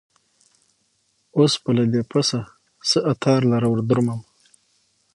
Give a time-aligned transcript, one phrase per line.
[1.37, 2.39] اوس به له دې پسه
[2.89, 4.21] څه عطار لره وردرومم